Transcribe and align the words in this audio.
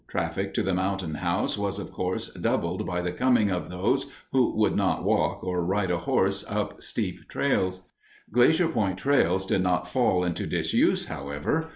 Traffic 0.07 0.55
to 0.55 0.63
the 0.63 0.73
Mountain 0.73 1.13
House 1.13 1.59
was, 1.59 1.77
of 1.77 1.91
course, 1.91 2.33
doubled 2.33 2.87
by 2.87 3.01
the 3.01 3.11
coming 3.11 3.51
of 3.51 3.69
those 3.69 4.07
who 4.31 4.51
would 4.57 4.75
not 4.75 5.03
walk 5.03 5.43
or 5.43 5.63
ride 5.63 5.91
a 5.91 5.99
horse 5.99 6.43
up 6.49 6.81
steep 6.81 7.27
trails. 7.29 7.81
Glacier 8.31 8.67
Point 8.67 8.97
trails 8.97 9.45
did 9.45 9.61
not 9.61 9.87
fall 9.87 10.23
into 10.23 10.47
disuse, 10.47 11.05
however. 11.05 11.69